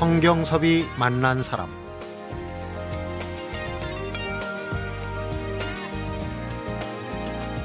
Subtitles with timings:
[0.00, 1.68] 성경섭이 만난 사람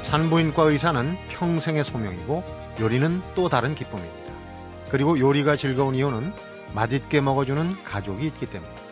[0.04, 2.44] 산부인과 의사는 평생의 소명이고
[2.78, 4.34] 요리는 또 다른 기쁨입니다.
[4.90, 6.34] 그리고 요리가 즐거운 이유는
[6.74, 8.82] 맛있게 먹어주는 가족이 있기 때문입니다.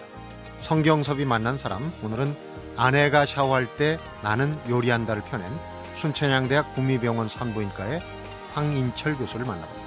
[0.61, 2.35] 성경섭이 만난 사람 오늘은
[2.79, 5.47] 아내가 샤워할 때 나는 요리한다를 펴낸
[5.99, 8.01] 순천향대학 구미병원 산부인과의
[8.55, 9.84] 황인철 교수를 만나봅니다.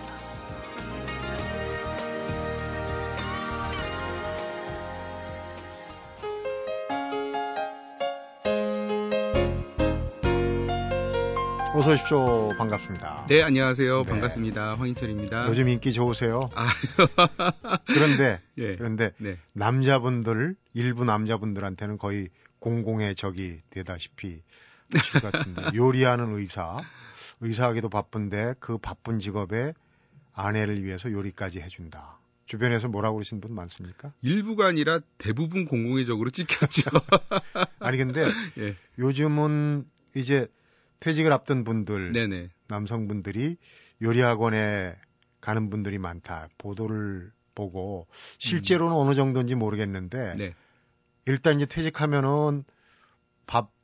[11.78, 12.50] 어서 오십시오.
[12.58, 13.28] 반갑습니다.
[13.30, 14.02] 네, 안녕하세요.
[14.04, 14.10] 네.
[14.10, 14.74] 반갑습니다.
[14.80, 15.48] 황인철입니다.
[15.48, 16.50] 요즘 인기 좋으세요.
[16.56, 16.66] 아,
[17.86, 18.76] 그런데 예.
[18.76, 19.38] 그런데 네.
[19.54, 24.42] 남자분들 일부 남자분들한테는 거의 공공의 적이 되다시피
[25.04, 26.82] 실 같은데 요리하는 의사
[27.42, 29.74] 의사하기도 바쁜데 그 바쁜 직업에
[30.34, 32.18] 아내를 위해서 요리까지 해준다.
[32.48, 34.12] 주변에서 뭐라고 그러신 분 많습니까?
[34.24, 36.90] 일부가 아니라 대부분 공공의적으로 찍혔죠.
[37.78, 38.26] 아니 근데
[38.58, 38.76] 예.
[38.98, 39.86] 요즘은
[40.16, 40.48] 이제
[41.00, 42.50] 퇴직을 앞둔 분들 네네.
[42.68, 43.58] 남성분들이
[44.02, 44.96] 요리학원에
[45.42, 46.50] 가는 분들이 많다.
[46.58, 48.08] 보도를 보고
[48.40, 50.54] 실제로는 어느 정도인지 모르겠는데 네.
[51.26, 52.64] 일단 이제 퇴직하면은
[53.46, 53.78] 밥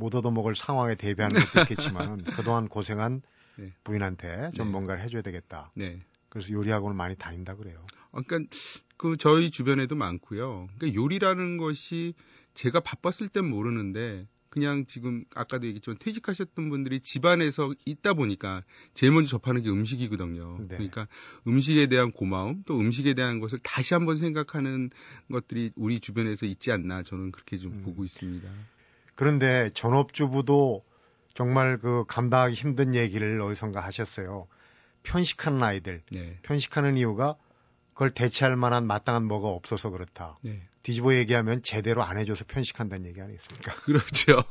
[0.00, 1.60] 못 얻어 먹을 상황에 대비하는 것도
[2.08, 3.20] 있겠지만은 그동안 고생한
[3.56, 3.74] 네.
[3.84, 4.72] 부인한테 좀 네.
[4.72, 5.70] 뭔가를 해줘야 되겠다.
[5.74, 6.00] 네.
[6.30, 7.86] 그래서 요리학원을 많이 다닌다 그래요.
[8.12, 8.56] 아, 그러니까
[8.96, 10.68] 그 저희 주변에도 많고요.
[10.78, 12.14] 그러니까 요리라는 것이
[12.54, 19.30] 제가 바빴을 땐 모르는데 그냥 지금 아까도 얘기했지만 퇴직하셨던 분들이 집안에서 있다 보니까 제일 먼저
[19.30, 20.58] 접하는 게 음식이거든요.
[20.62, 20.66] 네.
[20.76, 21.06] 그러니까
[21.46, 24.90] 음식에 대한 고마움 또 음식에 대한 것을 다시 한번 생각하는
[25.30, 27.82] 것들이 우리 주변에서 있지 않나 저는 그렇게 좀 음.
[27.82, 28.48] 보고 있습니다.
[29.14, 30.84] 그런데 전업주부도
[31.34, 34.48] 정말 그 감당하기 힘든 얘기를 어디선가 하셨어요.
[35.04, 36.02] 편식하는 아이들.
[36.10, 36.38] 네.
[36.42, 37.36] 편식하는 이유가
[37.92, 40.38] 그걸 대체할 만한 마땅한 뭐가 없어서 그렇다.
[40.42, 40.62] 네.
[40.82, 43.74] 뒤집어 얘기하면 제대로 안 해줘서 편식한다는 얘기 아니겠습니까?
[43.82, 44.42] 그렇죠.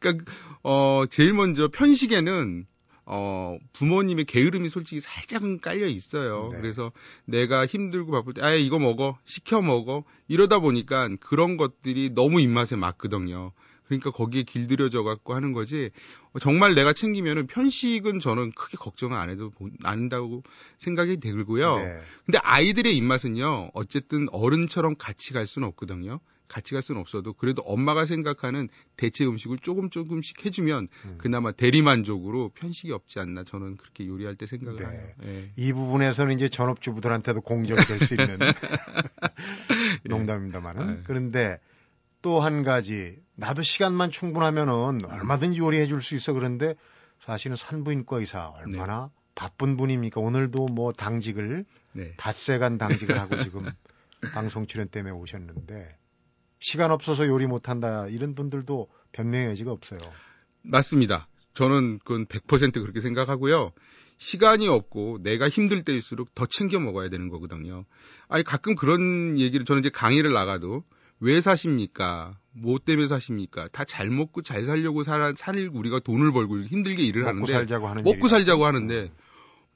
[0.00, 0.32] 그러니까
[0.62, 2.66] 어 제일 먼저 편식에는
[3.04, 6.50] 어 부모님의 게으름이 솔직히 살짝은 깔려 있어요.
[6.52, 6.60] 네.
[6.60, 6.92] 그래서
[7.24, 13.52] 내가 힘들고 바쁠 때아 이거 먹어 시켜 먹어 이러다 보니까 그런 것들이 너무 입맛에 맞거든요.
[13.98, 15.90] 그러니까 거기에 길들여져 갖고 하는 거지
[16.32, 20.42] 어, 정말 내가 챙기면은 편식은 저는 크게 걱정을 안 해도 보- 안 한다고
[20.78, 21.76] 생각이 들고요.
[21.76, 22.00] 네.
[22.24, 26.20] 근데 아이들의 입맛은요, 어쨌든 어른처럼 같이 갈 수는 없거든요.
[26.48, 31.14] 같이 갈 수는 없어도 그래도 엄마가 생각하는 대체 음식을 조금 조금씩 해주면 음.
[31.16, 34.86] 그나마 대리만족으로 편식이 없지 않나 저는 그렇게 요리할 때 생각을 네.
[34.86, 35.08] 해요.
[35.24, 35.50] 예.
[35.56, 38.38] 이 부분에서는 이제 전업주부들한테도 공적이 될 수 있는
[40.04, 41.00] 농담입니다만은 네.
[41.04, 41.58] 그런데
[42.22, 46.74] 또 한 가지 나도 시간만 충분하면은 얼마든지 요리해 줄 수 있어 그런데
[47.24, 52.14] 사실은 산부인과 의사 얼마나 바쁜 분입니까 오늘도 뭐 당직을 네.
[52.16, 53.70] 닷새간 당직을 하고 지금
[54.34, 55.96] 방송 출연 때문에 오셨는데
[56.60, 59.98] 시간 없어서 요리 못한다 이런 분들도 변명의 여지가 없어요.
[60.62, 61.28] 맞습니다.
[61.54, 63.72] 저는 그건 100% 그렇게 생각하고요.
[64.18, 67.84] 시간이 없고 내가 힘들 때일수록 더 챙겨 먹어야 되는 거거든요.
[68.28, 70.84] 아니 가끔 그런 얘기를 저는 이제 강의를 나가도
[71.22, 72.36] 왜 사십니까?
[72.52, 73.68] 뭐 때문에 사십니까?
[73.68, 77.86] 다 잘 먹고 잘 살려고 살, 살 우리가 돈을 벌고 힘들게 일을 먹고 하는데 살자고
[77.88, 78.28] 하는 먹고.
[78.28, 79.10] 살자고 하는데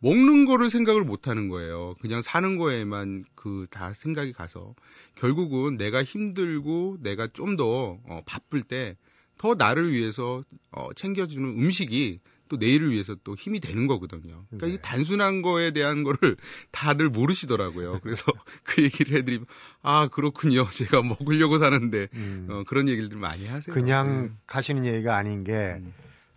[0.01, 1.95] 먹는 거를 생각을 못 하는 거예요.
[2.01, 4.75] 그냥 사는 거에만 그 다 생각이 가서
[5.15, 8.97] 결국은 내가 힘들고 내가 좀더 어, 바쁠 때
[9.39, 10.43] 더 나를 위해서
[10.73, 14.45] 어, 챙겨주는 음식이 또 내일을 위해서 또 힘이 되는 거거든요.
[14.49, 14.75] 그러니까 네.
[14.75, 16.37] 이 단순한 거에 대한 거를
[16.73, 18.01] 다들 모르시더라고요.
[18.01, 18.25] 그래서
[18.65, 19.47] 그 얘기를 해드리면
[19.83, 20.67] 아 그렇군요.
[20.71, 22.47] 제가 먹으려고 사는데 음.
[22.51, 23.75] 어, 그런 얘기를 많이 하세요.
[23.75, 25.93] 그냥 가시는 얘기가 아닌 게 음.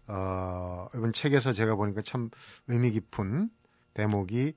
[0.08, 2.30] 어, 이번 책에서 제가 보니까 참
[2.68, 3.50] 의미 깊은
[3.94, 4.54] 대목이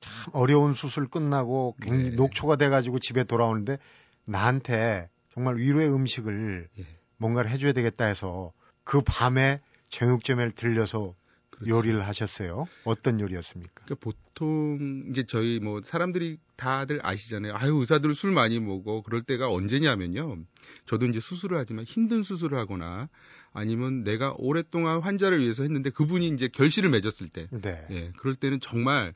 [0.00, 2.16] 참 어려운 수술 끝나고 굉장히 네.
[2.16, 3.78] 녹초가 돼가지고 집에 돌아오는데
[4.24, 6.86] 나한테 정말 위로의 음식을 예.
[7.18, 8.52] 뭔가를 해줘야 되겠다 해서
[8.84, 9.60] 그 밤에
[9.90, 11.14] 정육점에 들려서
[11.50, 11.70] 그렇죠.
[11.70, 12.66] 요리를 하셨어요.
[12.84, 13.84] 어떤 요리였습니까?
[13.86, 17.54] 그러니까 보통 이제 저희 뭐 사람들이 다들 아시잖아요.
[17.54, 20.38] 아유 의사들 술 많이 먹어 그럴 때가 언제냐면요.
[20.84, 23.08] 저도 이제 수술을 하지만 힘든 수술을 하거나
[23.54, 27.86] 아니면 내가 오랫동안 환자를 위해서 했는데 그분이 이제 결실을 맺었을 때, 네.
[27.90, 29.14] 예, 그럴 때는 정말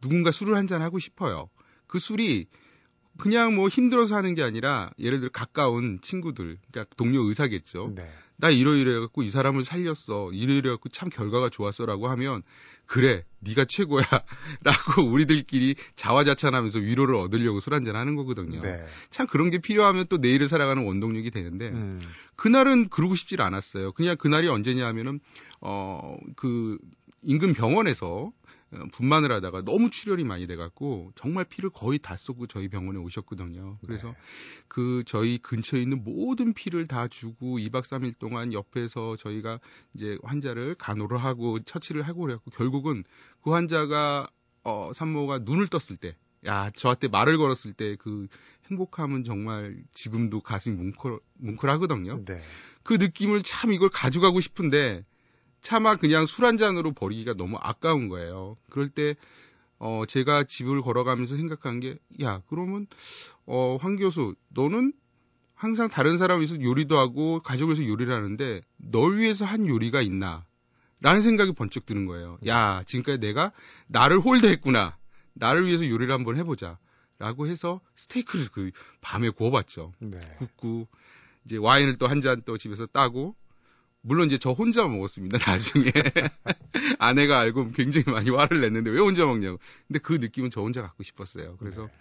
[0.00, 1.48] 누군가 술을 한 잔 하고 싶어요.
[1.88, 2.46] 그 술이
[3.18, 7.92] 그냥 뭐 힘들어서 하는 게 아니라 예를 들어 가까운 친구들, 그러니까 동료 의사겠죠.
[7.96, 8.08] 네.
[8.40, 10.30] 나 이러이래 갖고 이 사람을 살렸어.
[10.32, 12.42] 이러이래 갖고 참 결과가 좋았어라고 하면
[12.86, 18.60] 그래 네가 최고야라고 우리들끼리 자화자찬하면서 위로를 얻으려고 술 한잔 하는 거거든요.
[18.60, 18.84] 네.
[19.10, 22.00] 참 그런 게 필요하면 또 내일을 살아가는 원동력이 되는데 음.
[22.34, 23.92] 그날은 그러고 싶질 않았어요.
[23.92, 25.20] 그냥 그날이 언제냐 하면은
[25.60, 26.78] 어그
[27.22, 28.32] 인근 병원에서 어,
[28.92, 33.78] 분만을 하다가 너무 출혈이 많이 돼갖고 정말 피를 거의 다 쏟고 저희 병원에 오셨거든요.
[33.84, 34.14] 그래서 네.
[34.68, 39.58] 그 저희 근처에 있는 모든 피를 다 주고 2박 3일 동안 옆에서 저희가
[39.94, 43.04] 이제 환자를 간호를 하고 처치를 하고 그래갖고 결국은
[43.42, 44.28] 그 환자가
[44.62, 48.28] 어 산모가 눈을 떴을 때, 야 저한테 말을 걸었을 때 그
[48.70, 52.24] 행복함은 정말 지금도 가슴이 뭉클 뭉클하거든요.
[52.24, 52.40] 네.
[52.82, 55.04] 그 느낌을 참 이걸 가져가고 싶은데
[55.60, 58.56] 차마 그냥 술 한 잔으로 버리기가 너무 아까운 거예요.
[58.70, 59.14] 그럴 때,
[59.78, 62.86] 어, 제가 집을 걸어가면서 생각한 게, 야, 그러면,
[63.46, 64.92] 어, 황 교수, 너는
[65.54, 70.44] 항상 다른 사람 위해서 요리도 하고 가족을 위해서 요리를 하는데, 널 위해서 한 요리가 있나?
[71.00, 72.38] 라는 생각이 번쩍 드는 거예요.
[72.46, 73.52] 야, 지금까지 내가
[73.86, 74.96] 나를 홀대했구나.
[75.34, 76.78] 나를 위해서 요리를 한번 해보자.
[77.18, 78.70] 라고 해서 스테이크를 그
[79.02, 79.92] 밤에 구워봤죠.
[79.98, 80.18] 네.
[80.38, 80.88] 굽고,
[81.44, 83.34] 이제 와인을 또 한 잔 또 집에서 따고,
[84.02, 85.38] 물론 이제 저 혼자 먹었습니다.
[85.38, 85.90] 나중에
[86.98, 89.58] 아내가 알고 굉장히 많이 화를 냈는데 왜 혼자 먹냐고.
[89.86, 91.56] 근데 그 느낌은 저 혼자 갖고 싶었어요.
[91.58, 91.92] 그래서 네.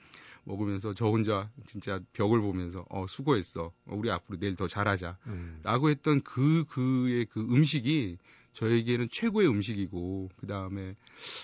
[0.46, 3.72] 먹으면서 저 혼자 진짜 벽을 보면서 어 수고했어.
[3.86, 5.18] 우리 앞으로 내일 더 잘하자.
[5.28, 5.60] 음.
[5.64, 8.18] 라고 했던 그 그의 그 음식이
[8.54, 10.96] 저에게는 최고의 음식이고 그 다음에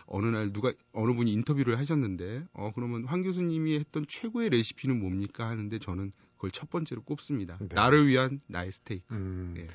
[0.06, 5.48] 어느 날 누가 어느 분이 인터뷰를 하셨는데 어 그러면 황 교수님이 했던 최고의 레시피는 뭡니까
[5.48, 7.58] 하는데 저는 그걸 첫 번째로 꼽습니다.
[7.60, 7.68] 네.
[7.74, 9.06] 나를 위한 나의 스테이크.
[9.12, 9.54] 음.
[9.56, 9.68] 네.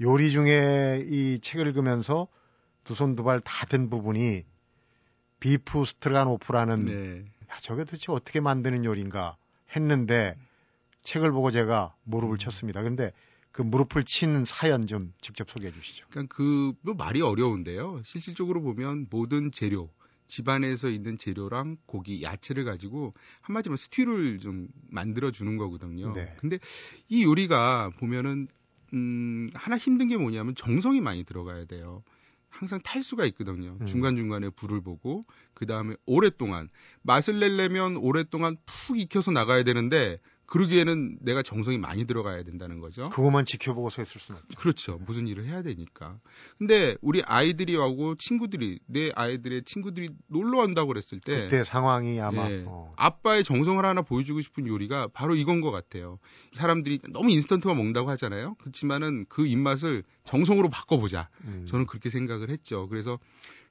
[0.00, 2.28] 요리 중에 이 책을 읽으면서
[2.84, 4.44] 두 손 두 발 다 든 부분이
[5.40, 7.24] beef stroganoff라는 네.
[7.50, 9.36] 야, 저게 도대체 어떻게 만드는 요리인가
[9.76, 10.36] 했는데
[11.02, 12.38] 책을 보고 제가 무릎을 음.
[12.38, 12.80] 쳤습니다.
[12.80, 13.12] 그런데
[13.52, 16.06] 그 무릎을 친 사연 좀 직접 소개해 주시죠.
[16.10, 18.02] 그러니까 그뭐 말이 어려운데요.
[18.04, 19.90] 실질적으로 보면 모든 재료
[20.28, 26.12] 집안에서 있는 재료랑 고기, 야채를 가지고 한마디로 스튜를 좀 만들어 주는 거거든요.
[26.12, 26.34] 네.
[26.38, 26.58] 근데
[27.08, 28.48] 이 요리가 보면은
[28.94, 32.02] 음, 하나 힘든 게 뭐냐면 정성이 많이 들어가야 돼요.
[32.48, 33.76] 항상 탈수가 있거든요.
[33.80, 33.86] 음.
[33.86, 35.20] 중간중간에 불을 보고,
[35.54, 36.68] 그 다음에 오랫동안,
[37.02, 43.10] 맛을 내려면 오랫동안 푹 익혀서 나가야 되는데, 그러기에는 내가 정성이 많이 들어가야 된다는 거죠.
[43.10, 44.58] 그것만 지켜보고 서 있을 수는 없죠.
[44.58, 45.00] 그렇죠.
[45.06, 46.18] 무슨 일을 해야 되니까.
[46.56, 52.50] 근데 우리 아이들이 하고 친구들이 내 아이들의 친구들이 놀러 온다고 그랬을 때 그때 상황이 아마
[52.50, 52.94] 예, 어.
[52.96, 56.18] 아빠의 정성을 하나 보여주고 싶은 요리가 바로 이건 것 같아요.
[56.54, 58.54] 사람들이 너무 인스턴트만 먹는다고 하잖아요.
[58.60, 61.28] 그렇지만은 그 입맛을 정성으로 바꿔보자.
[61.44, 61.66] 음.
[61.68, 62.88] 저는 그렇게 생각을 했죠.
[62.88, 63.18] 그래서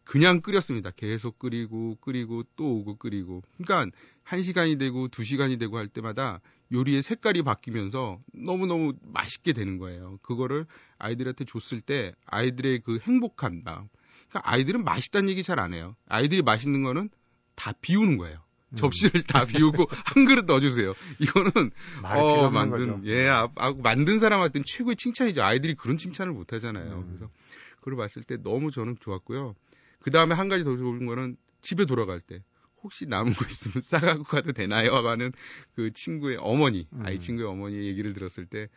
[0.04, 0.92] 그냥 끓였습니다.
[0.92, 3.42] 계속 끓이고 끓이고 또 오고 끓이고.
[3.58, 3.92] 그러니까
[4.26, 6.40] 1시간이 되고 2시간이 되고 할 때마다
[6.72, 10.20] 요리의 색깔이 바뀌면서 너무너무 맛있게 되는 거예요.
[10.22, 10.66] 그거를
[11.00, 13.88] 아이들한테 줬을 때 아이들의 그 행복한 마음.
[14.30, 15.96] 그러니까 아이들은 맛있다는 얘기 잘 안 해요.
[16.08, 17.10] 아이들이 맛있는 거는
[17.56, 18.40] 다 비우는 거예요.
[18.70, 18.76] 음.
[18.76, 20.94] 접시를 다 비우고 한 그릇 넣어주세요.
[21.20, 21.72] 이거는
[22.04, 23.02] 어 만든 거죠.
[23.06, 25.42] 예 아, 아, 만든 사람한테는 최고의 칭찬이죠.
[25.42, 26.98] 아이들이 그런 칭찬을 못 하잖아요.
[26.98, 27.08] 음.
[27.08, 27.32] 그래서
[27.80, 29.56] 그걸 봤을 때 너무 저는 좋았고요.
[30.00, 32.44] 그 다음에 한 가지 더 좋은 거는 집에 돌아갈 때
[32.84, 34.96] 혹시 남은 거 있으면 싸가고 가도 되나요?
[34.96, 35.32] 하는
[35.76, 37.06] 그 친구의 어머니, 음.
[37.06, 38.68] 아이 친구의 어머니 얘기를 들었을 때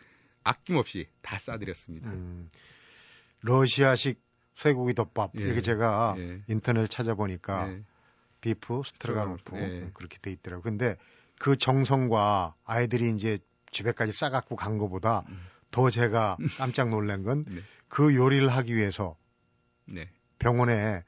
[0.43, 2.11] 아낌없이 다 싸드렸습니다.
[2.11, 2.49] 음.
[3.43, 4.21] 러시아식
[4.55, 5.49] 쇠고기 덮밥 예.
[5.49, 6.43] 이게 제가 예.
[6.49, 7.83] 인터넷 찾아보니까 예.
[8.41, 9.91] beef stroganoff 예.
[9.95, 10.63] 그렇게 돼 있더라고요.
[10.63, 10.97] 근데
[11.39, 13.39] 그 정성과 아이들이 이제
[13.71, 15.41] 집에까지 싸갖고 간 거보다 음.
[15.71, 17.63] 더 제가 깜짝 놀란 건그 네.
[17.89, 19.17] 그 요리를 하기 위해서
[19.87, 20.11] 네.
[20.39, 21.05] 병원에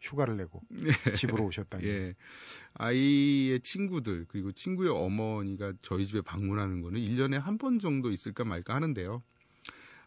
[0.00, 0.90] 휴가를 내고 네.
[1.16, 1.84] 집으로 오셨다니.
[1.86, 2.14] 예.
[2.74, 8.74] 아이의 친구들 그리고 친구의 어머니가 저희 집에 방문하는 거는 1년에 한 번 정도 있을까 말까
[8.74, 9.22] 하는데요.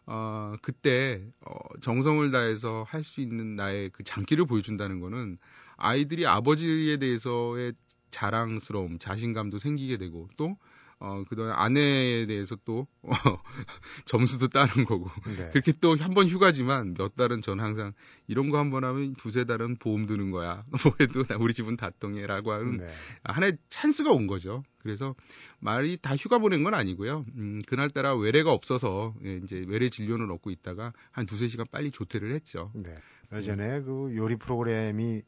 [0.06, 5.38] 어, 그때 어, 정성을 다해서 할 수 있는 나의 그 장기를 보여준다는 거는
[5.76, 7.74] 아이들이 아버지에 대해서의
[8.10, 10.56] 자랑스러움, 자신감도 생기게 되고 또
[11.04, 13.10] 어, 그다음에 아내에 대해서 또, 어,
[14.06, 15.10] 점수도 따는 거고.
[15.36, 15.50] 네.
[15.52, 17.92] 그렇게 또 한 번 휴가지만 몇 달은 전 항상
[18.26, 20.64] 이런 거 한 번 하면 두세 달은 보험 드는 거야.
[20.84, 22.88] 뭐 해도 우리 집은 다통해라고 하는 네.
[23.24, 24.62] 하나의 찬스가 온 거죠.
[24.78, 25.14] 그래서
[25.60, 27.24] 말이 다 휴가 보낸 건 아니고요.
[27.36, 32.32] 음, 그날따라 외래가 없어서 예, 이제 외래 진료는 얻고 있다가 한 두세 시간 빨리 조퇴를
[32.34, 32.70] 했죠.
[32.74, 32.94] 네.
[33.32, 35.22] 예전에 그 요리 프로그램이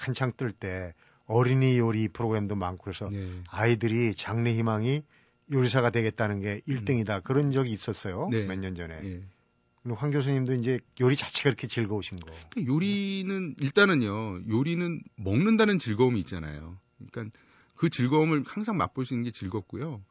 [0.00, 0.94] 한창 뜰 때
[1.26, 3.42] 어린이 요리 프로그램도 많고 그래서 네.
[3.50, 5.02] 아이들이 장래 희망이
[5.52, 7.16] 요리사가 되겠다는 게 1등이다.
[7.16, 7.20] 음.
[7.24, 8.28] 그런 적이 있었어요.
[8.30, 8.46] 네.
[8.46, 9.00] 몇년 전에.
[9.00, 9.22] 네.
[9.94, 12.30] 황 교수님도 이제 요리 자체가 그렇게 즐거우신 거.
[12.50, 14.42] 그러니까 요리는 일단은요.
[14.50, 16.78] 요리는 먹는다는 즐거움이 있잖아요.
[17.10, 17.38] 그러니까
[17.74, 20.02] 그 즐거움을 항상 맛볼 수 있는 게 즐겁고요.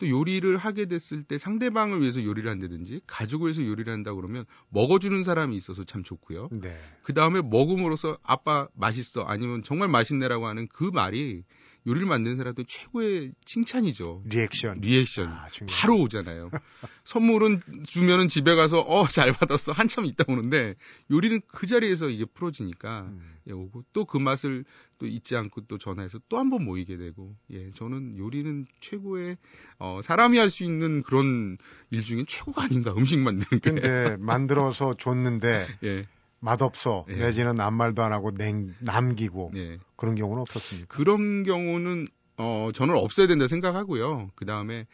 [0.00, 5.22] 또 요리를 하게 됐을 때 상대방을 위해서 요리를 한다든지 가족을 위해서 요리를 한다 그러면 먹어주는
[5.22, 6.48] 사람이 있어서 참 좋고요.
[6.50, 6.76] 네.
[7.02, 11.44] 그 다음에 먹음으로써 아빠 맛있어 아니면 정말 맛있네라고 하는 그 말이
[11.86, 14.22] 요리를 만드는 사람도 최고의 칭찬이죠.
[14.26, 14.80] Reaction.
[14.80, 15.28] Reaction.
[15.28, 16.50] 아, 바로 오잖아요.
[17.04, 20.74] 선물은 주면은 집에 가서 어 잘 받았어 한참 있다 오는데
[21.10, 23.34] 요리는 그 자리에서 이게 풀어지니까 음.
[23.48, 24.64] 예, 오고 또 그 맛을
[24.98, 29.36] 또 잊지 않고 또 전화해서 또 한 번 모이게 되고 예 저는 요리는 최고의
[29.78, 31.58] 어 사람이 할 수 있는 그런
[31.90, 33.70] 일 중에 최고가 아닌가 음식 만드는 게.
[33.70, 36.06] 근데 만들어서 줬는데 예.
[36.44, 37.14] 맛없어 예.
[37.14, 39.78] 내지는 아무 말도 안 하고 냉, 남기고 예.
[39.96, 40.94] 그런 경우는 없었습니까?
[40.94, 44.30] 그런 경우는 어 저는 없어야 된다 생각하고요.
[44.34, 44.86] 그 다음에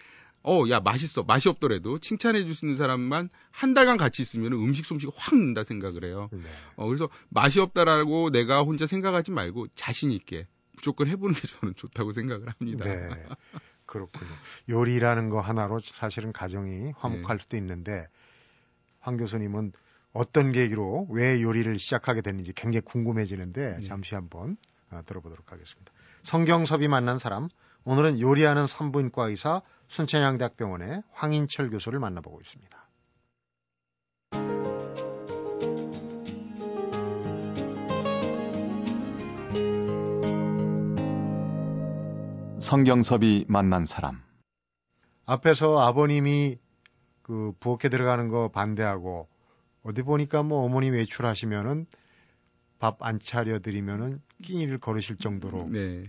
[0.42, 1.22] 어, 야, 맛있어.
[1.22, 5.64] 맛이 없더라도 칭찬해 줄 수 있는 사람만 한 달간 같이 있으면 음식 솜씨가 확 는다
[5.64, 6.30] 생각을 해요.
[6.32, 6.40] 네.
[6.76, 12.12] 어, 그래서 맛이 없다라고 내가 혼자 생각하지 말고 자신 있게 무조건 해보는 게 저는 좋다고
[12.12, 12.84] 생각을 합니다.
[12.86, 13.10] 네.
[13.84, 14.30] 그렇군요.
[14.70, 17.42] 요리라는 거 하나로 사실은 가정이 화목할 네.
[17.42, 18.06] 수도 있는데
[19.00, 19.72] 황 교수님은
[20.12, 23.84] 어떤 계기로 왜 요리를 시작하게 됐는지 굉장히 궁금해지는데 네.
[23.84, 24.56] 잠시 한번
[24.90, 25.92] 어, 들어보도록 하겠습니다.
[26.24, 27.48] 성경섭이 만난 사람
[27.84, 32.78] 오늘은 요리하는 산부인과 의사 순천향대학병원의 황인철 교수를 만나보고 있습니다.
[42.60, 44.22] 성경섭이 만난 사람.
[45.24, 46.58] 앞에서 아버님이
[47.22, 49.29] 그 부엌에 들어가는 거 반대하고
[49.82, 51.86] 어디 보니까 뭐 어머니 외출하시면은
[52.78, 56.04] 밥 안 차려드리면은 끼니를 걸으실 정도로 네.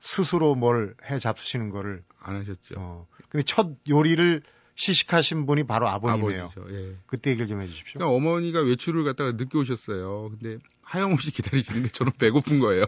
[0.00, 2.74] 스스로 뭘 해 잡수시는 거를 안 하셨죠.
[2.78, 3.06] 어.
[3.28, 4.42] 근데 첫 요리를
[4.76, 6.42] 시식하신 분이 바로 아버님이에요.
[6.44, 6.66] 아버지죠.
[6.74, 6.96] 예.
[7.06, 7.98] 그때 얘기를 좀 해주십시오.
[7.98, 10.30] 그러니까 어머니가 외출을 갔다가 늦게 오셨어요.
[10.30, 12.84] 근데 하염없이 기다리시는데 저는 배고픈 거예요.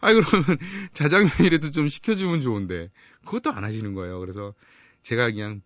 [0.00, 0.44] 아 그러면
[0.92, 2.90] 자장면이라도 좀 시켜주면 좋은데
[3.24, 4.18] 그것도 안 하시는 거예요.
[4.20, 4.54] 그래서
[5.02, 5.60] 제가 그냥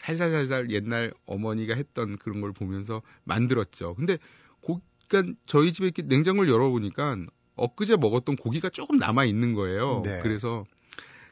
[0.00, 3.94] 살살살살 옛날 어머니가 했던 그런 걸 보면서 만들었죠.
[3.94, 4.18] 근데
[4.60, 7.16] 고, 그러니까 저희 집에 이렇게 냉장고를 열어보니까
[7.56, 10.02] 엊그제 먹었던 고기가 조금 남아 있는 거예요.
[10.04, 10.20] 네.
[10.22, 10.64] 그래서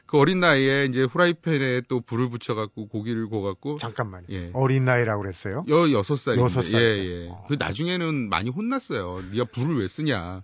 [0.05, 4.25] 그 어린 나이에 이제 후라이팬에 또 불을 붙여갖고 고기를 구워갖고 잠깐만요.
[4.31, 4.49] 예.
[4.53, 5.63] 어린 나이라고 그랬어요?
[5.69, 6.37] 여 여섯 살.
[6.37, 6.81] 여섯 살.
[6.81, 7.29] 예 예.
[7.29, 7.45] 어.
[7.47, 9.21] 그 나중에는 많이 혼났어요.
[9.31, 10.43] 네가 불을 왜 쓰냐.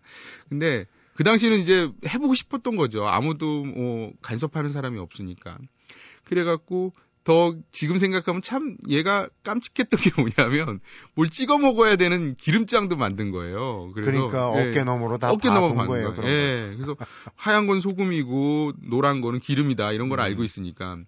[0.50, 3.08] 근데 그 당시는 이제 해보고 싶었던 거죠.
[3.08, 5.58] 아무도 뭐 간섭하는 사람이 없으니까.
[6.26, 6.94] 그래갖고
[7.26, 10.80] 더 지금 생각하면 참 얘가 깜찍했던 게 뭐냐면
[11.16, 13.92] 뭘 찍어 먹어야 되는 기름장도 만든 거예요.
[13.96, 16.14] 그러니까 예, 어깨 너머로 다 어깨 너머 간 거예요.
[16.14, 16.32] 거예요.
[16.32, 16.76] 예.
[16.76, 16.96] 그래서
[17.36, 20.24] 하얀 건 소금이고 노란 거는 기름이다 이런 걸 음.
[20.24, 21.00] 알고 있으니까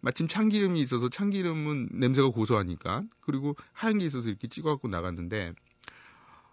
[0.00, 5.52] 마침 참기름이 있어서 참기름은 냄새가 고소하니까 그리고 하얀 게 있어서 이렇게 찍어 갖고 나갔는데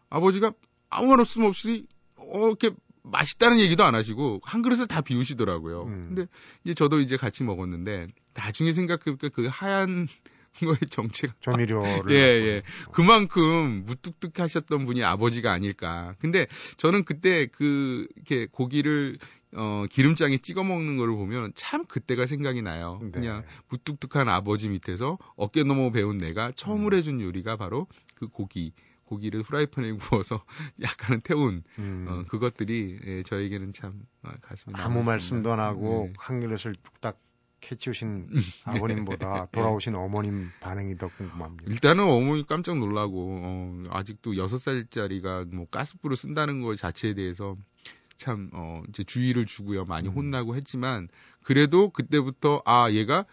[0.09, 0.51] 아버지가
[0.89, 2.71] 아무 말 없음 없이 어 이렇게
[3.11, 5.83] 맛있다는 얘기도 안 하시고 한 그릇을 다 비우시더라고요.
[5.83, 6.05] 음.
[6.09, 6.27] 근데
[6.63, 10.07] 이제 저도 이제 같이 먹었는데 나중에 생각해보니까 그 하얀
[10.59, 12.63] 거의 정체가 조미료를 예, 예.
[12.93, 16.15] 그만큼 무뚝뚝하셨던 분이 아버지가 아닐까.
[16.19, 16.47] 근데
[16.77, 19.17] 저는 그때 그 이렇게 고기를
[19.57, 22.99] 어, 기름장에 찍어 먹는 거를 보면 참 그때가 생각이 나요.
[23.03, 23.11] 네.
[23.11, 26.99] 그냥 무뚝뚝한 아버지 밑에서 어깨 넘어 배운 내가 처음으로 음.
[26.99, 28.73] 해준 요리가 바로 그 고기.
[29.05, 30.43] 고기를 프라이팬에 구워서
[30.81, 32.05] 약간은 태운 음.
[32.09, 36.13] 어, 그것들이 예, 저에게는 참 어, 가슴이 아무 말씀도 안 하고 네.
[36.17, 37.19] 한 그릇을 뚝딱
[37.61, 38.41] 캐치우신 음, 네.
[38.65, 39.47] 아버님보다 네.
[39.51, 41.71] 돌아오신 어머님 반응이 더 궁금합니다.
[41.71, 47.57] 일단은 어머니 깜짝 놀라고 어, 아직도 여섯 살짜리가 뭐 가스불을 쓴다는 것 자체에 대해서
[48.17, 50.13] 참 어, 이제 주의를 주고요 많이 음.
[50.13, 51.09] 혼나고 했지만
[51.43, 53.25] 그래도 그때부터 아 얘가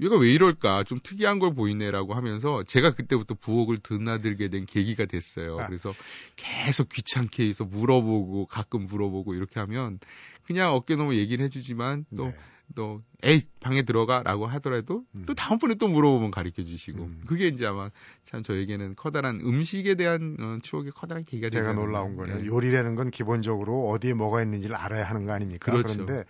[0.00, 5.58] 얘가 왜 이럴까 좀 특이한 걸 보이네라고 하면서 제가 그때부터 부엌을 드나들게 된 계기가 됐어요.
[5.60, 5.66] 아.
[5.66, 5.94] 그래서
[6.36, 9.98] 계속 귀찮게 해서 물어보고 가끔 물어보고 이렇게 하면
[10.44, 12.36] 그냥 어깨 너머 얘기를 해주지만 또 네.
[12.74, 15.24] 또 에이 방에 들어가 라고 하더라도 음.
[15.26, 17.22] 또 다음번에 또 물어보면 가르쳐 주시고 음.
[17.26, 17.90] 그게 이제 아마
[18.24, 21.62] 참 저에게는 커다란 음식에 대한 어, 추억의 커다란 계기가 되죠.
[21.62, 22.46] 제가 놀라운 거는 네.
[22.46, 25.70] 요리라는 건 기본적으로 어디에 뭐가 있는지를 알아야 하는 거 아닙니까?
[25.70, 26.04] 그렇죠.
[26.04, 26.24] 그런데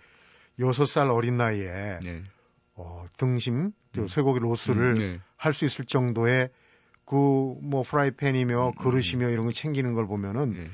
[0.59, 2.23] 여섯 살 어린 나이에 네.
[2.77, 4.07] 어, 등심, 음.
[4.07, 5.19] 쇠고기 로스를 음, 네.
[5.35, 6.49] 할수 있을 정도의
[7.05, 7.15] 그
[7.61, 10.67] 뭐 프라이팬이며 음, 그릇이며 이런 거 챙기는 걸 보면은 네.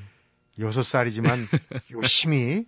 [0.58, 1.38] 여섯 살이지만
[1.92, 2.66] 열심히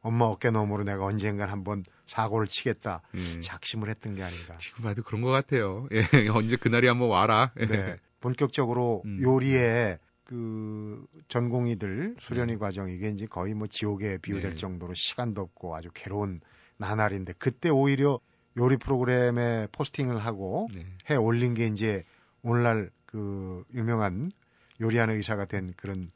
[0.00, 3.40] 엄마 어깨 너머로 내가 언젠간 한번 사고를 치겠다 네.
[3.40, 4.56] 작심을 했던 게 아닌가.
[4.58, 5.88] 지금 봐도 그런 것 같아요.
[5.92, 6.02] 예,
[6.34, 7.52] 언제 그날이 한번 와라.
[7.60, 7.66] 예.
[7.66, 9.20] 네, 본격적으로 음.
[9.22, 12.58] 요리에 그 전공의들 수련의 네.
[12.58, 14.56] 과정 이게 이제 거의 뭐 지옥에 비유될 네.
[14.56, 16.40] 정도로 시간도 없고 아주 괴로운
[16.78, 18.20] 나날인데 그때 오히려
[18.56, 20.86] 요리 프로그램에 포스팅을 하고 네.
[21.10, 22.04] 해 올린 게 이제
[22.42, 24.32] 오늘날 그 유명한
[24.80, 26.10] 요리하는 의사가 된 그런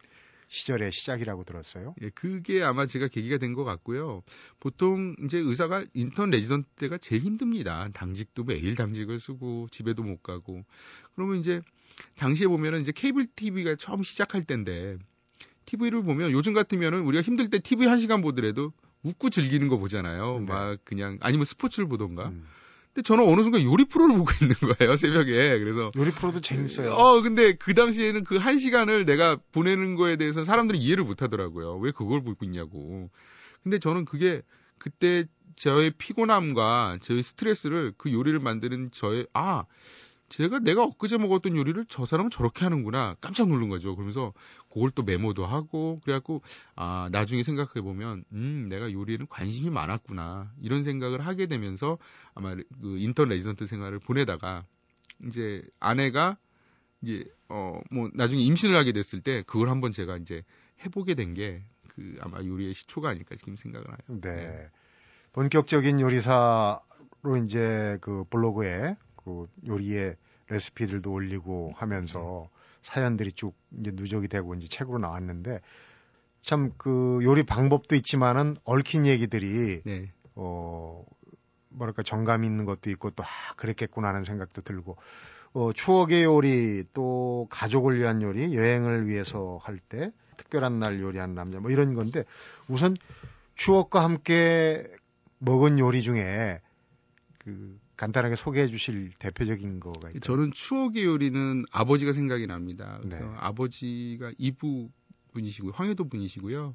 [0.48, 1.94] 시절의 시작이라고 들었어요.
[2.00, 4.22] 예, 그게 아마 제가 계기가 된 것 같고요.
[4.60, 7.88] 보통 이제 의사가 인턴 레지던트 때가 제일 힘듭니다.
[7.92, 10.62] 당직도 매일 당직을 서고 집에도 못 가고.
[11.14, 11.60] 그러면 이제
[12.16, 14.98] 당시에 보면은 이제 케이블 TV가 처음 시작할 때인데
[15.64, 18.72] TV를 보면 요즘 같으면은 우리가 힘들 때 TV 한 시간 보더라도
[19.06, 20.40] 웃고 즐기는 거 보잖아요.
[20.40, 20.46] 네.
[20.46, 22.28] 막 그냥 아니면 스포츠를 보던가.
[22.28, 22.46] 음.
[22.92, 25.58] 근데 저는 어느 순간 요리 프로를 보고 있는 거예요 새벽에.
[25.58, 26.92] 그래서 요리 프로도 재밌어요.
[26.92, 31.76] 어 근데 그 당시에는 그 한 시간을 내가 보내는 거에 대해서 사람들이 이해를 못 하더라고요.
[31.76, 33.10] 왜 그걸 보고 있냐고.
[33.62, 34.42] 근데 저는 그게
[34.78, 35.25] 그때
[35.56, 39.64] 저의 피곤함과 저의 스트레스를 그 요리를 만드는 저의 아
[40.28, 43.94] 제가 내가 엊그제 먹었던 요리를 저 사람은 저렇게 하는구나 깜짝 놀란 거죠.
[43.94, 44.32] 그러면서
[44.76, 46.42] 그걸 또 메모도 하고 그래갖고
[46.75, 51.97] 아 나중에 생각해 보면 음 내가 요리에는 관심이 많았구나 이런 생각을 하게 되면서
[52.35, 54.66] 아마 그 인턴 레지던트 생활을 보내다가
[55.25, 56.37] 이제 아내가
[57.00, 60.42] 이제 어 뭐 나중에 임신을 하게 됐을 때 그걸 한번 제가 이제
[60.85, 61.62] 해보게 된 게
[61.95, 64.21] 그 아마 요리의 시초가 아닐까 지금 생각을 해요.
[64.21, 64.68] 네.
[65.33, 70.16] 본격적인 요리사로 이제 그 블로그에 그 요리의
[70.49, 72.50] 레시피들도 올리고 하면서
[72.86, 75.60] 사연들이 쭉 이제 누적이 되고 이제 책으로 나왔는데
[76.42, 80.12] 참 그 요리 방법도 있지만은 얽힌 얘기들이 네.
[80.36, 81.04] 어
[81.70, 83.26] 뭐랄까 정감 있는 것도 있고 또 아,
[83.56, 84.96] 그랬겠구나 하는 생각도 들고
[85.54, 91.58] 어 추억의 요리 또 가족을 위한 요리 여행을 위해서 할 때 특별한 날 요리하는 남자
[91.58, 92.24] 뭐 이런 건데
[92.68, 92.96] 우선
[93.56, 94.86] 추억과 함께
[95.38, 96.60] 먹은 요리 중에
[97.38, 100.20] 그 간단하게 소개해 주실 대표적인 거가 있죠.
[100.20, 102.98] 저는 추억의 요리는 아버지가 생각이 납니다.
[103.02, 103.32] 그래서 네.
[103.38, 104.90] 아버지가 이부
[105.32, 105.72] 분이시고요.
[105.74, 106.74] 황해도 분이시고요.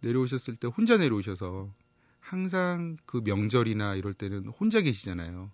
[0.00, 1.72] 내려오셨을 때 혼자 내려오셔서
[2.20, 5.50] 항상 그 명절이나 이럴 때는 혼자 계시잖아요.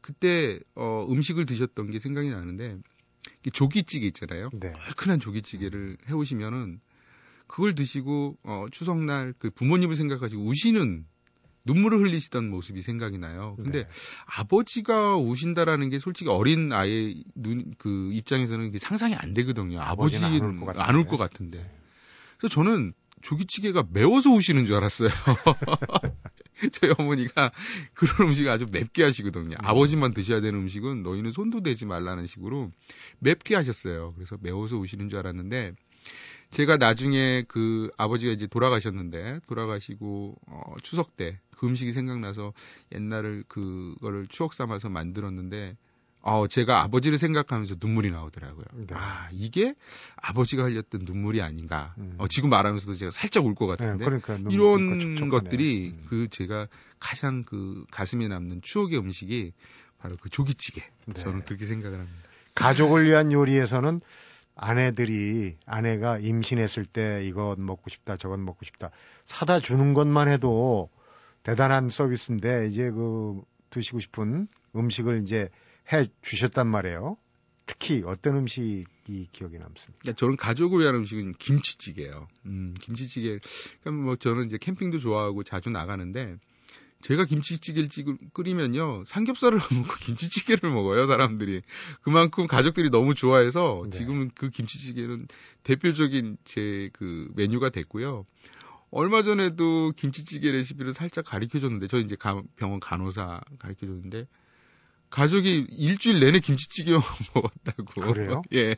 [0.00, 2.78] 그때 어, 음식을 드셨던 게 생각이 나는데
[3.46, 4.50] 이 조기찌개 있잖아요.
[4.52, 4.68] 네.
[4.68, 6.80] 얼큰한 조기찌개를 해오시면은
[7.46, 11.04] 그걸 드시고 어, 추석날 그 부모님을 생각하시고 우시는
[11.64, 13.56] 눈물을 흘리시던 모습이 생각이 나요.
[13.56, 13.88] 근데 네.
[14.26, 19.80] 아버지가 우신다라는 게 솔직히 어린 아이의 눈, 그 입장에서는 이게 상상이 안 되거든요.
[19.80, 20.82] 아버지는 아버지는 안울것 같은데.
[20.82, 21.80] 안울것 같은데.
[22.38, 25.10] 그래서 저는 조기찌개가 매워서 우시는 줄 알았어요.
[26.72, 27.52] 저희 어머니가
[27.94, 29.56] 그런 음식을 아주 맵게 하시거든요.
[29.60, 32.70] 아버지만 드셔야 되는 음식은 너희는 손도 대지 말라는 식으로
[33.20, 34.14] 맵게 하셨어요.
[34.14, 35.72] 그래서 매워서 우시는 줄 알았는데
[36.50, 42.54] 제가 나중에 그 아버지가 이제 돌아가셨는데 돌아가시고 어, 추석 때 그 음식이 생각나서
[42.90, 45.76] 옛날을 그거를 추억 삼아서 만들었는데
[46.22, 48.64] 어, 제가 아버지를 생각하면서 눈물이 나오더라고요.
[48.72, 48.86] 네.
[48.94, 49.74] 아, 이게
[50.16, 51.94] 아버지가 흘렸던 눈물이 아닌가.
[51.98, 52.14] 음.
[52.16, 54.04] 어, 지금 말하면서 제가 살짝 울것 네, 같은데.
[54.06, 55.30] 그러니까 눈물 이런 촉촉하네요.
[55.30, 56.04] 것들이 음.
[56.08, 56.66] 그 제가
[56.98, 59.52] 가장 그 가슴에 남는 추억의 음식이
[59.98, 60.82] 바로 그 조기찌개.
[61.06, 61.22] 네.
[61.22, 62.28] 저는 그렇게 생각을 합니다.
[62.54, 64.00] 가족을 위한 요리에서는
[64.62, 68.90] 아내들이 아내가 임신했을 때 이건 먹고 싶다 저건 먹고 싶다
[69.24, 70.90] 사다 주는 것만 해도
[71.42, 75.48] 대단한 서비스인데 이제 그 드시고 싶은 음식을 이제
[75.90, 77.16] 해 주셨단 말이에요.
[77.64, 79.98] 특히 어떤 음식이 기억에 남습니까?
[80.00, 82.28] 그러니까 저는 가족을 위한 음식은 김치찌개예요.
[82.44, 83.38] 음, 김치찌개.
[83.80, 86.36] 그러니까 뭐 저는 이제 캠핑도 좋아하고 자주 나가는데
[87.02, 91.62] 제가 김치찌개를 찌- 끓이면요 삼겹살을 안 먹고 김치찌개를 먹어요 사람들이
[92.02, 93.96] 그만큼 가족들이 너무 좋아해서 네.
[93.98, 95.26] 지금은 그 김치찌개는
[95.62, 98.26] 대표적인 제 그 메뉴가 됐고요
[98.90, 104.26] 얼마 전에도 김치찌개 레시피를 살짝 가르쳐 줬는데 저 이제 가- 병원 간호사 가르쳐 줬는데
[105.10, 107.00] 가족이 일주일 내내 김치찌개만
[107.34, 108.42] 먹었다고 그래요?
[108.52, 108.76] 예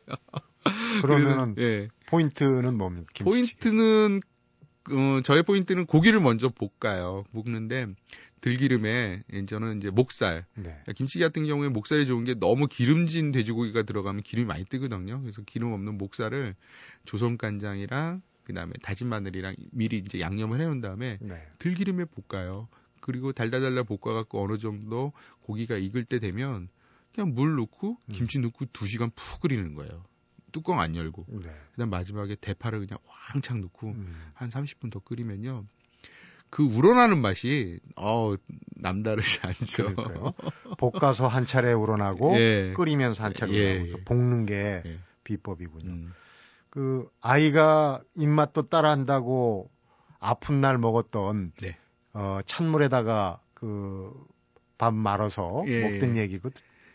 [1.00, 3.06] 그러면은 그래서, 예 포인트는 뭡니까?
[3.14, 3.24] 김치찌개.
[3.70, 4.20] 포인트는
[4.90, 7.24] 어, 저의 포인트는 고기를 먼저 볶아요.
[7.32, 7.86] 볶는데
[8.40, 10.82] 들기름에 예, 저는 이제 목살 네.
[10.96, 15.20] 김치찌개 같은 경우에 목살이 좋은 게 너무 기름진 돼지고기가 들어가면 기름이 많이 뜨거든요.
[15.20, 16.56] 그래서 기름 없는 목살을
[17.04, 21.46] 조선 간장이랑 그다음에 다진 마늘이랑 미리 이제 양념을 해 놓은 다음에 네.
[21.60, 22.68] 들기름에 볶아요.
[23.00, 26.68] 그리고 달달달달 볶아 갖고 어느 정도 고기가 익을 때 되면
[27.14, 28.12] 그냥 물 넣고 음.
[28.12, 30.04] 김치 넣고 두 시간 푹 끓이는 거예요.
[30.52, 31.26] 뚜껑 안 열고.
[31.28, 31.50] 네.
[31.72, 32.98] 그다음 마지막에 대파를 그냥
[33.32, 34.30] 왕창 넣고 음.
[34.34, 35.64] 한 30분 더 끓이면요.
[36.50, 38.34] 그 우러나는 맛이 어
[38.76, 39.94] 남다르지 않죠.
[39.94, 40.34] 그러니까요.
[40.78, 42.72] 볶아서 한 차례 우러나고 예.
[42.76, 44.04] 끓이면서 한 차례 예, 우러나고 예.
[44.04, 44.98] 볶는 게 예.
[45.24, 45.90] 비법이군요.
[45.90, 46.12] 음.
[46.68, 49.70] 그 아이가 입맛도 따라한다고
[50.18, 51.76] 아픈 날 먹었던 네.
[52.12, 54.12] 어, 찬물에다가 그
[54.82, 56.22] 밥 말아서 예, 먹던 예.
[56.22, 56.50] 얘기고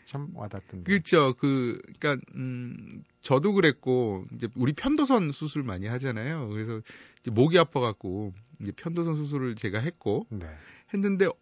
[0.08, 0.84] 참 와닿던데.
[0.84, 1.34] 그렇죠.
[1.34, 6.48] 그 그러니까 음 저도 그랬고 이제 우리 편도선 수술 많이 하잖아요.
[6.48, 6.80] 그래서
[7.20, 10.46] 이제 목이 아파 갖고 이제 편도선 수술을 제가 했고 네.
[10.94, 11.32] 했는데 어,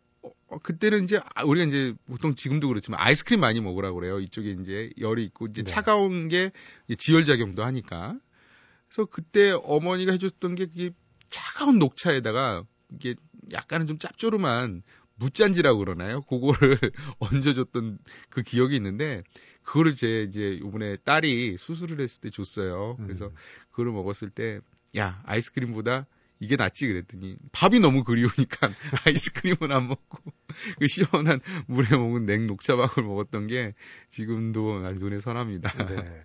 [0.48, 4.18] 어, 그때는 이제 아, 우리가 이제 보통 지금도 그렇지만 아이스크림 많이 먹으라고 그래요.
[4.18, 5.70] 이쪽에 이제 열이 있고 이제 네.
[5.70, 6.50] 차가운 게
[6.98, 8.18] 지열 작용도 하니까.
[8.88, 10.90] 그래서 그때 어머니가 해줬던 게 그게
[11.28, 13.14] 차가운 녹차에다가 이게
[13.52, 14.82] 약간은 좀 짭조름한
[15.16, 16.20] 무짠지라고 그러나요?
[16.22, 16.78] 그거를
[17.18, 17.98] 얹어줬던
[18.30, 19.22] 그 기억이 있는데
[19.62, 22.96] 그거를 제 이제 요번에 딸이 수술을 했을 때 줬어요.
[23.02, 23.34] 그래서 음.
[23.70, 24.60] 그걸 먹었을 때
[24.96, 26.06] 야 아이스크림보다
[26.40, 28.70] 이게 낫지 그랬더니 밥이 너무 그리우니까
[29.06, 30.18] 아이스크림은 안 먹고
[30.78, 33.74] 그 시원한 물에 먹은 냉 녹차밥을 먹었던 게
[34.10, 35.72] 지금도 눈에 선합니다.
[35.86, 36.24] 네.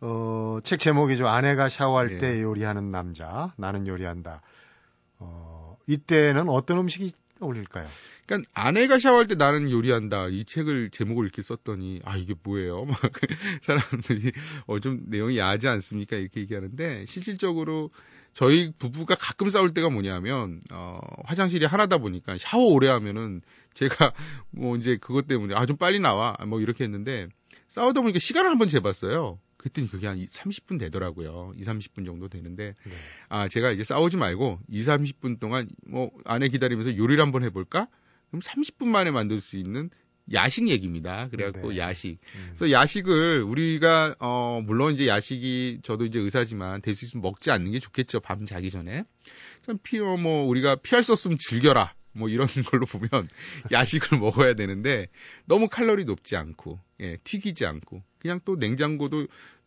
[0.00, 1.28] 어, 책 제목이죠.
[1.28, 2.18] 아내가 샤워할 네.
[2.18, 3.54] 때 요리하는 남자.
[3.56, 4.42] 나는 요리한다.
[5.18, 7.88] 어, 이때는 어떤 음식이 어울릴까요?
[8.26, 12.84] 그러니까 아내가 샤워할 때 나는 요리한다 이 책을 제목을 이렇게 썼더니 아 이게 뭐예요?
[12.86, 12.98] 막
[13.62, 14.32] 사람들이
[14.66, 16.16] 어 좀 내용이 야하지 않습니까?
[16.16, 17.90] 이렇게 얘기하는데 실질적으로
[18.32, 23.42] 저희 부부가 가끔 싸울 때가 뭐냐면 어 화장실이 하나다 보니까 샤워 오래 하면은
[23.74, 24.12] 제가
[24.50, 27.28] 뭐 이제 그것 때문에 아 좀 빨리 나와 뭐 이렇게 했는데
[27.68, 29.38] 싸우다 보니까 시간을 한번 재봤어요.
[29.62, 31.52] 그랬더니 그게 한 30분 되더라고요.
[31.56, 32.92] 2, 30분 정도 되는데, 네.
[33.28, 37.88] 아, 제가 이제 싸우지 말고 2, 30분 동안 뭐 아내 기다리면서 요리를 한번 해 볼까?
[38.30, 39.90] 그럼 30분 만에 만들 수 있는
[40.32, 41.28] 야식 얘기입니다.
[41.30, 41.78] 그래갖고 네.
[41.78, 42.18] 야식.
[42.36, 42.52] 음.
[42.54, 47.72] 그래서 야식을 우리가 어 물론 이제 야식이 저도 이제 의사지만 될 수 있으면 먹지 않는
[47.72, 48.20] 게 좋겠죠.
[48.20, 49.04] 밤 자기 전에.
[49.66, 51.94] 참 피어 뭐 우리가 피할 수 없으면 즐겨라.
[52.12, 53.28] 뭐 이런 걸로 보면
[53.70, 55.08] 야식을 먹어야 되는데
[55.46, 59.26] 너무 칼로리 높지 않고 예, 튀기지 않고 그냥 또 냉장고도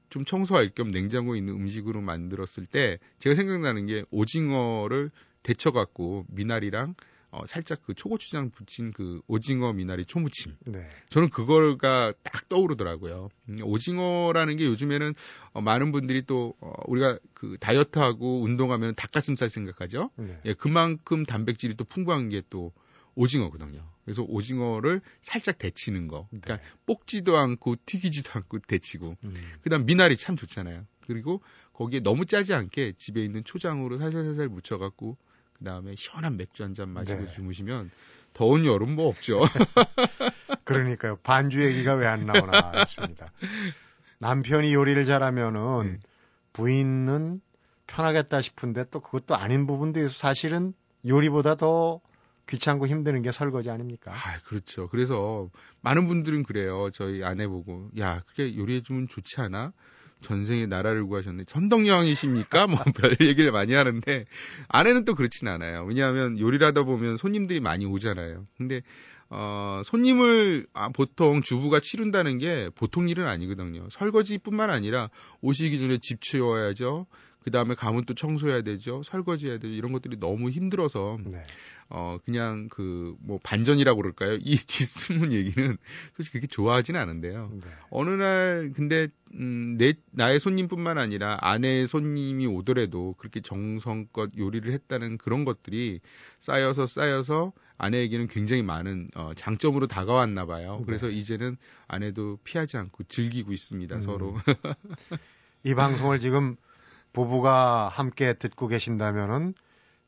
[0.10, 5.12] 좀 청소할 겸 냉장고에 있는 음식으로 만들었을 때 제가 생각나는 게 오징어를
[5.44, 6.96] 데쳐 갖고 미나리랑
[7.36, 10.56] 어, 살짝 그 초고추장 붙인 그 오징어 미나리 초무침.
[10.66, 10.88] 네.
[11.10, 13.30] 저는 그걸가 딱 떠오르더라고요.
[13.50, 15.14] 음, 오징어라는 게 요즘에는
[15.52, 20.12] 어, 많은 분들이 또 어, 우리가 그 다이어트하고 운동하면 닭가슴살 생각하죠.
[20.16, 20.40] 네.
[20.46, 22.72] 예, 그만큼 단백질이 또 풍부한 게 또
[23.16, 23.82] 오징어거든요.
[24.04, 26.28] 그래서 오징어를 살짝 데치는 거.
[26.30, 26.64] 그러니까 네.
[26.86, 29.18] 볶지도 않고 튀기지도 않고 데치고.
[29.24, 29.34] 음.
[29.62, 30.86] 그다음 미나리 참 좋잖아요.
[31.08, 31.42] 그리고
[31.74, 35.18] 거기에 너무 짜지 않게 집에 있는 초장으로 살살살살 묻혀갖고
[35.58, 37.32] 그 다음에 시원한 맥주 한 잔 마시고 네.
[37.32, 37.92] 주무시면
[38.34, 39.40] 더운 여름 뭐 없죠.
[40.66, 41.18] 그러니까요.
[41.24, 43.28] 반주 얘기가 왜 안 나오나 했습니다.
[44.20, 46.00] 남편이 요리를 잘하면은 네.
[46.54, 47.42] 부인은
[47.88, 50.74] 편하겠다 싶은데 또 그것도 아닌 부분도 있어 사실은
[51.06, 52.02] 요리보다 더
[52.50, 54.12] 귀찮고 힘드는 게 설거지 아닙니까?
[54.14, 54.88] 아, 그렇죠.
[54.90, 55.50] 그래서
[55.82, 56.90] 많은 분들은 그래요.
[56.92, 59.72] 저희 아내 보고 야, 그게 요리해 주면 좋지 않아?
[60.22, 61.46] 전생에 나라를 구하셨네.
[61.46, 62.68] 천덕여왕이십니까?
[62.68, 64.26] 뭐 별 얘기를 많이 하는데
[64.68, 65.86] 아내는 또 그렇진 않아요.
[65.86, 68.48] 왜냐하면 요리를 하다 보면 손님들이 많이 오잖아요.
[68.58, 68.82] 근데
[69.30, 73.88] 어, 손님을 아, 보통 주부가 치른다는 게 보통 일은 아니거든요.
[73.90, 75.10] 설거지뿐만 아니라
[75.42, 77.08] 오시기 전에 집 치워야죠.
[77.46, 79.04] 그 다음에 가문 또 청소해야 되죠.
[79.04, 79.72] 설거지해야 되죠.
[79.72, 81.44] 이런 것들이 너무 힘들어서 네.
[81.90, 84.40] 어, 그냥 그, 뭐, 반전이라고 그럴까요?
[84.42, 85.78] 이 뒷숨은 얘기는
[86.14, 87.52] 솔직히 그렇게 좋아하진 않은데요.
[87.54, 87.70] 네.
[87.92, 95.20] 어느 날, 근데, 음, 내, 나의 손님뿐만 아니라 아내의 손님이 오더라도 그렇게 정성껏 요리를 했다는
[95.20, 96.00] 그런 것들이
[96.40, 100.78] 쌓여서 쌓여서 아내에게는 굉장히 많은 어, 장점으로 다가왔나 봐요.
[100.80, 100.86] 네.
[100.88, 104.02] 그래서 이제는 아내도 피하지 않고 즐기고 있습니다, 음.
[104.02, 104.36] 서로.
[105.64, 106.56] 이 방송을 지금
[107.16, 109.54] 부부가 함께 듣고 계신다면은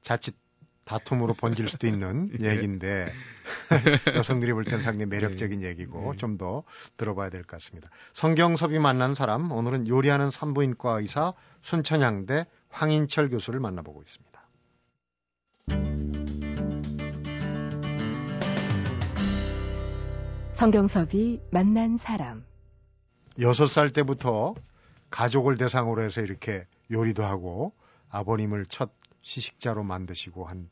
[0.02, 0.36] 자칫
[0.84, 2.52] 다툼으로 번질 수도 있는 예.
[2.52, 3.12] 얘기인데
[4.16, 5.68] 여성들이 볼 땐 상당히 매력적인 예.
[5.68, 6.18] 얘기고 예.
[6.18, 6.64] 좀더
[6.98, 7.90] 들어봐야 될 것 같습니다.
[8.14, 14.28] 성경섭이 만난 사람 오늘은 요리하는 산부인과 의사 순천향대 황인철 교수를 만나보고 있습니다.
[20.54, 22.44] 성경섭이 만난 사람
[23.40, 24.56] 여섯 살 때부터
[25.12, 27.74] 가족을 대상으로 해서 이렇게 요리도 하고
[28.10, 30.70] 아버님을 첫 시식자로 만드시고 한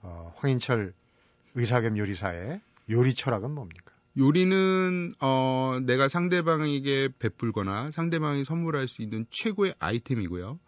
[0.00, 0.94] 어, 황인철
[1.54, 3.92] 의사 겸 요리사의 요리 철학은 뭡니까?
[4.18, 10.58] 요리는 어 내가 상대방에게 베풀거나 상대방이 선물할 수 있는 최고의 아이템이고요.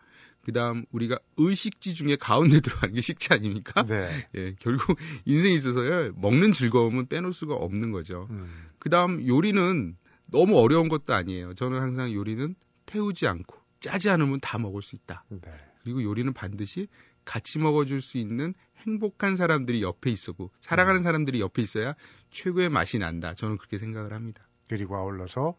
[0.45, 3.85] 그다음 우리가 의식지 중에 가운데 들어가는 게 식지 아닙니까?
[3.85, 4.27] 네.
[4.35, 8.27] 예, 결국 인생에 있어서요 먹는 즐거움은 빼놓을 수가 없는 거죠.
[8.31, 8.49] 음.
[8.79, 9.97] 그다음 요리는
[10.31, 11.55] 너무 어려운 것도 아니에요.
[11.55, 12.55] 저는 항상 요리는
[12.87, 15.25] 태우지 않고 짜지 않으면 다 먹을 수 있다.
[15.29, 15.41] 네.
[15.83, 16.89] 그리고 요리는 반드시
[17.25, 18.55] 같이 먹어줄 수 있는
[18.87, 21.05] 행복한 사람들이 옆에 있었고 사랑하는 음.
[21.05, 21.95] 사람들이 옆에 있어야
[22.31, 23.35] 최고의 맛이 난다.
[23.35, 24.47] 저는 그렇게 생각을 합니다.
[24.69, 25.57] 그리고 아울러서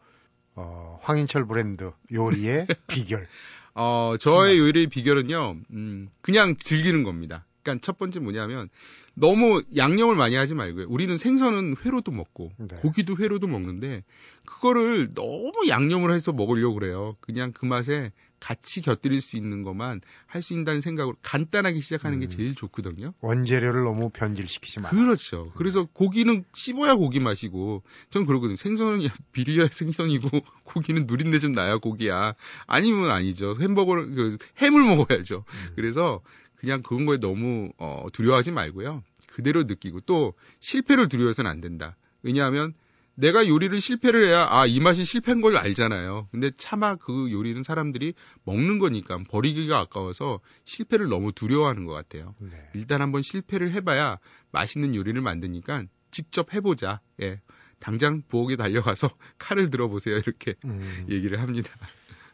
[0.54, 3.28] 어, 황인철 브랜드 요리의 비결.
[3.74, 7.46] 어, 저의 요리의 비결은요, 음, 그냥 즐기는 겁니다.
[7.62, 8.68] 그러니까 첫 번째 뭐냐면
[9.14, 10.86] 너무 양념을 많이 하지 말고요.
[10.88, 12.76] 우리는 생선은 회로도 먹고 네.
[12.76, 14.04] 고기도 회로도 먹는데
[14.44, 17.16] 그거를 너무 양념을 해서 먹으려고 그래요.
[17.20, 22.20] 그냥 그 맛에 같이 곁들일 수 있는 것만 할 수 있다는 생각으로 간단하게 시작하는 음.
[22.20, 23.12] 게 제일 좋거든요.
[23.20, 24.88] 원재료를 너무 변질시키지 마.
[24.88, 25.52] 그렇죠.
[25.54, 28.56] 그래서 고기는 씹어야 고기 맛이고, 전 그러거든요.
[28.56, 30.30] 생선은 비려야 생선이고,
[30.64, 32.34] 고기는 누린내 좀 나야 고기야.
[32.66, 33.54] 아니면 아니죠.
[33.60, 35.44] 햄버거를, 그, 햄을 먹어야죠.
[35.46, 35.72] 음.
[35.76, 36.22] 그래서
[36.60, 39.02] 그냥 그런 거에 너무 어, 두려워하지 말고요.
[39.28, 41.96] 그대로 느끼고 또 실패를 두려워해서는 안 된다.
[42.22, 42.74] 왜냐하면
[43.14, 46.28] 내가 요리를 실패를 해야 아 이 맛이 실패한 걸 알잖아요.
[46.30, 48.12] 근데 차마 그 요리는 사람들이
[48.44, 52.34] 먹는 거니까 버리기가 아까워서 실패를 너무 두려워하는 것 같아요.
[52.38, 52.50] 네.
[52.74, 54.18] 일단 한번 실패를 해봐야
[54.52, 57.00] 맛있는 요리를 만드니까 직접 해보자.
[57.22, 57.40] 예.
[57.78, 60.18] 당장 부엌에 달려가서 칼을 들어보세요.
[60.18, 61.06] 이렇게 음.
[61.08, 61.70] 얘기를 합니다.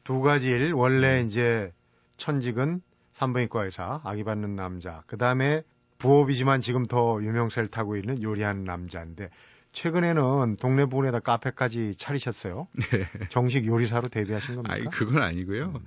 [0.03, 0.77] 두 가지 일 음.
[0.79, 1.73] 원래 이제
[2.17, 2.81] 천직은
[3.17, 5.63] 산부인과 의사 아기 받는 남자 그 다음에
[5.99, 9.31] 부업이지만 지금 더 유명세를 타고 있는 요리하는 남자인데
[9.73, 12.67] 최근에는 동네 부근에다 카페까지 차리셨어요.
[12.73, 13.07] 네.
[13.29, 14.75] 정식 요리사로 데뷔하신 겁니까?
[14.75, 15.67] 아니 그건 아니고요.
[15.67, 15.81] 음.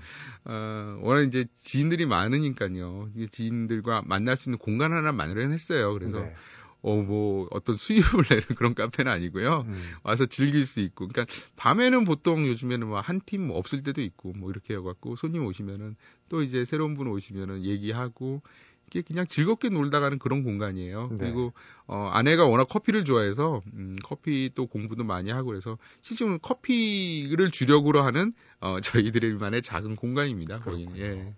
[0.46, 3.10] 어, 워낙 이제 지인들이 많으니까요.
[3.16, 5.92] 이 지인들과 만날 수 있는 공간 하나 마련했어요.
[5.94, 6.36] 그래서 네.
[6.82, 9.66] 어 뭐 어떤 수입을 내는 그런 카페는 아니고요.
[9.68, 9.92] 음.
[10.04, 11.08] 와서 즐길 수 있고.
[11.08, 11.26] 그러니까
[11.58, 15.96] 밤에는 보통 요즘에는 뭐 한 팀 뭐 없을 때도 있고 뭐 이렇게 해갖고 손님 오시면은
[16.30, 18.42] 또 이제 새로운 분 오시면은 얘기하고
[18.88, 21.10] 이게 그냥 즐겁게 놀다 가는 그런 공간이에요.
[21.12, 21.18] 네.
[21.18, 21.54] 그리고
[21.86, 28.02] 어 아내가 워낙 커피를 좋아해서 음 커피 또 공부도 많이 하고 그래서 실제로는 커피를 주력으로
[28.02, 30.60] 하는 어 저희들만의 작은 공간입니다.
[30.60, 30.98] 거기는.
[30.98, 31.34] 예.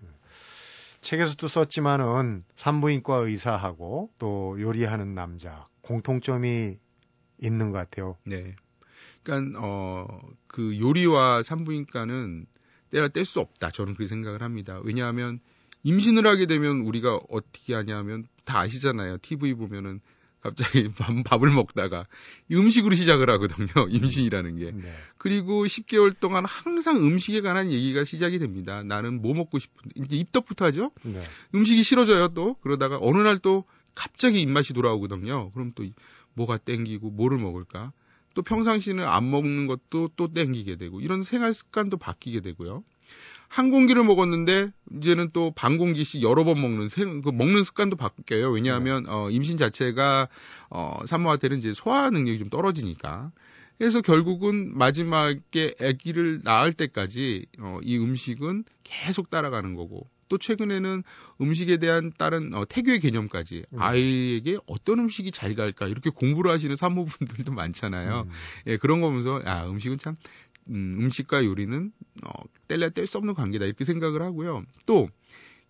[1.01, 6.77] 책에서도 썼지만은 산부인과 의사하고 또 요리하는 남자 공통점이
[7.39, 8.17] 있는 것 같아요.
[8.23, 8.55] 네.
[9.23, 12.45] 그러니까 어그 요리와 산부인과는
[12.91, 13.71] 때가 뗄수 없다.
[13.71, 14.79] 저는 그렇게 생각을 합니다.
[14.83, 15.39] 왜냐하면
[15.83, 19.17] 임신을 하게 되면 우리가 어떻게 하냐면 다 아시잖아요.
[19.21, 20.01] TV 보면은
[20.41, 22.07] 갑자기 밥- 밥을 먹다가
[22.49, 23.67] 이 음식으로 시작을 하거든요.
[23.89, 24.71] 임신이라는 게.
[24.71, 24.93] 네.
[25.17, 28.83] 그리고 10개월 동안 항상 음식에 관한 얘기가 시작이 됩니다.
[28.83, 30.91] 나는 뭐 먹고 싶은데 이제 입덕부터 하죠.
[31.03, 31.21] 네.
[31.55, 33.63] 음식이 싫어져요 또 그러다가 어느 날 또
[33.95, 35.49] 갑자기 입맛이 돌아오거든요.
[35.51, 35.83] 그럼 또
[36.33, 37.91] 뭐가 땡기고 뭐를 먹을까?
[38.33, 42.83] 또 평상시는 안 먹는 것도 또 땡기게 되고 이런 생활 습관도 바뀌게 되고요.
[43.51, 48.49] 한 공기를 먹었는데 이제는 또 반 공기씩 여러 번 먹는 생, 그 먹는 습관도 바뀌어요.
[48.49, 50.29] 왜냐하면 어, 임신 자체가
[50.69, 53.31] 어, 산모한테는 이제 소화 능력이 좀 떨어지니까.
[53.77, 61.03] 그래서 결국은 마지막에 아기를 낳을 때까지 어, 이 음식은 계속 따라가는 거고 또 최근에는
[61.41, 63.81] 음식에 대한 다른 어, 태교의 개념까지 음.
[63.81, 68.27] 아이에게 어떤 음식이 잘 갈까 이렇게 공부를 하시는 산모분들도 많잖아요.
[68.27, 68.31] 음.
[68.67, 70.15] 예, 그런 거 보면서 아 음식은 참
[70.69, 71.91] 음, 음식과 요리는
[72.23, 72.31] 어,
[72.67, 74.63] 뗄래야 뗄 수 없는 관계다 이렇게 생각을 하고요.
[74.85, 75.09] 또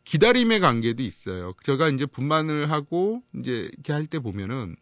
[0.03, 1.53] 기다림의 관계도 있어요.
[1.63, 4.75] 제가 이제 분만을 하고 이제 이렇게 할 때 보면은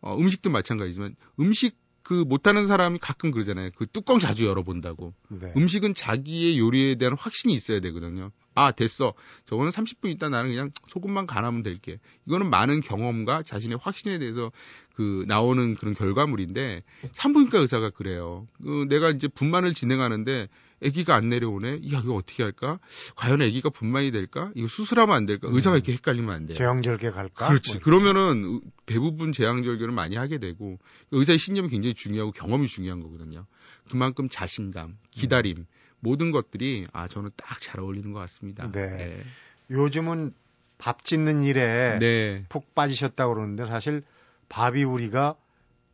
[0.00, 3.70] 어, 음식도 마찬가지지만 음식 그 못하는 사람이 가끔 그러잖아요.
[3.76, 5.14] 그 뚜껑 자주 열어본다고.
[5.28, 5.52] 네.
[5.56, 8.32] 음식은 자기의 요리에 대한 확신이 있어야 되거든요.
[8.54, 9.14] 아, 됐어.
[9.46, 11.98] 저거는 30분 있다 나는 그냥 소금만 간하면 될게.
[12.26, 14.52] 이거는 많은 경험과 자신의 확신에 대해서
[14.94, 18.46] 그 나오는 그런 결과물인데 산부인과 의사가 그래요.
[18.62, 20.48] 그 내가 이제 분만을 진행하는데
[20.84, 21.68] 아기가 안 내려오네.
[21.92, 22.78] 야, 이거 어떻게 할까?
[23.14, 24.50] 과연 아기가 분만이 될까?
[24.54, 25.48] 이거 수술하면 안 될까?
[25.50, 25.78] 의사가 음.
[25.78, 26.56] 이렇게 헷갈리면 안 돼요.
[26.56, 27.48] 제왕절개 갈까?
[27.48, 27.74] 그렇지.
[27.74, 30.78] 뭐 그러면은 대부분 제왕절개를 많이 하게 되고
[31.12, 33.46] 의사의 신념이 굉장히 중요하고 경험이 중요한 거거든요.
[33.90, 35.66] 그만큼 자신감, 기다림
[36.02, 38.70] 모든 것들이 아 저는 딱 잘 어울리는 것 같습니다.
[38.72, 39.22] 네.
[39.70, 40.34] 요즘은
[40.78, 42.44] 밥 짓는 일에 네.
[42.48, 44.02] 푹 빠지셨다고 그러는데 사실
[44.48, 45.36] 밥이 우리가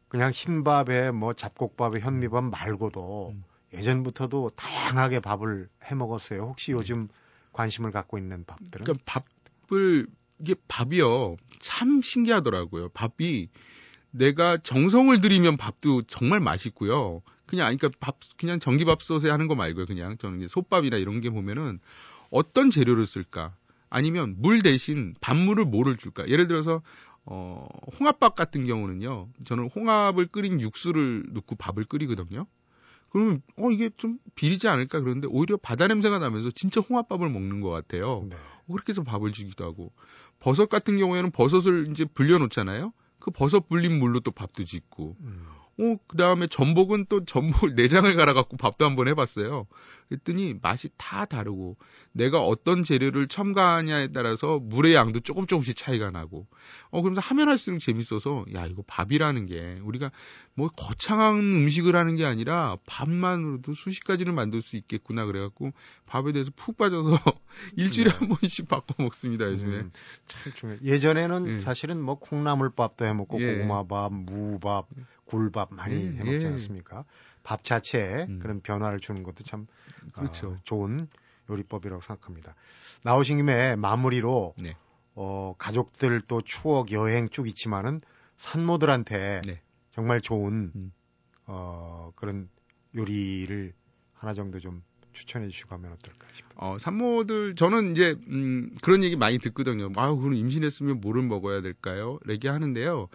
[0.09, 3.45] 그냥 흰밥에 뭐 잡곡밥에 현미밥 말고도 음.
[3.75, 6.45] 예전부터도 다양하게 밥을 해 먹었어요.
[6.45, 7.09] 혹시 요즘
[7.53, 8.85] 관심을 갖고 있는 밥들은?
[8.85, 10.07] 그러니까 밥을
[10.41, 12.89] 이게 밥이요 참 신기하더라고요.
[12.91, 13.51] 밥이
[14.19, 17.23] 내가 정성을 들이면 밥도 정말 맛있고요.
[17.47, 19.87] 그냥 아니, 그러니까 밥 그냥 전기밥솥에 하는 거 말고요.
[19.87, 21.81] 그냥 저는 이제 솥밥이나 이런 게 보면은
[22.31, 23.55] 어떤 재료를 쓸까?
[23.89, 26.29] 아니면 물 대신 밥물을 뭐를 줄까?
[26.29, 26.83] 예를 들어서
[27.25, 27.65] 어
[27.99, 29.29] 홍합밥 같은 경우는요.
[29.45, 32.47] 저는 홍합을 끓인 육수를 넣고 밥을 끓이거든요.
[33.11, 37.71] 그러면 어 이게 좀 비리지 않을까 그러는데 오히려 바다 냄새가 나면서 진짜 홍합밥을 먹는 것
[37.71, 38.27] 같아요.
[38.29, 38.37] 네.
[38.67, 39.93] 그렇게 해서 밥을 주기도 하고
[40.41, 42.93] 버섯 같은 경우에는 버섯을 이제 불려 놓잖아요.
[43.19, 45.47] 그 버섯 불린 물로 또 밥도 짓고 음.
[45.79, 49.67] 어 그 다음에 전복은 또 전복 내장을 갈아 갖고 밥도 한번 해봤어요.
[50.09, 51.77] 그랬더니 맛이 다 다르고
[52.13, 56.47] 내가 어떤 재료를 첨가하냐에 따라서 물의 양도 조금 조금씩 차이가 나고
[56.91, 60.11] 어 그러면서 하면 할수록 재밌어서 야 이거 밥이라는 게 우리가
[60.55, 65.73] 뭐 거창한 음식을 하는 게 아니라 밥만으로도 수십 가지를 만들 수 있겠구나 그래갖고
[66.07, 67.11] 밥에 대해서 푹 빠져서
[67.77, 68.17] 일주일에 네.
[68.17, 69.77] 한 번씩 바꿔 먹습니다 요즘에.
[69.77, 69.93] 음.
[70.83, 71.61] 예전에는 예.
[71.61, 73.53] 사실은 뭐 콩나물밥도 해 먹고 예.
[73.59, 74.87] 고구마밥, 무밥,
[75.29, 76.49] 굴밥 많이 예, 해 먹지 예.
[76.49, 77.05] 않았습니까?
[77.43, 78.39] 밥 자체에 음.
[78.41, 79.67] 그런 변화를 주는 것도 참
[80.13, 80.49] 그렇죠.
[80.49, 81.09] 어, 좋은
[81.51, 82.55] 요리법이라고 생각합니다.
[83.05, 84.77] 나오신 김에 마무리로 네.
[85.15, 88.01] 어, 가족들 또 추억 여행 쭉 있지만은
[88.39, 89.61] 산모들한테 네.
[89.93, 90.93] 정말 좋은 음.
[91.47, 92.49] 어, 그런
[92.95, 93.73] 요리를
[94.15, 96.55] 하나 정도 좀 추천해 주시고 하면 어떨까 싶어요.
[96.57, 99.91] 어, 산모들, 저는 이제, 음, 그런 얘기 많이 듣거든요.
[99.97, 102.19] 아, 그럼 임신했으면 뭐를 먹어야 될까요?
[102.29, 103.09] 얘기 하는데요.